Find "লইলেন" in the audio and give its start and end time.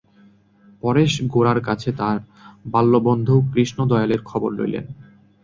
4.57-4.85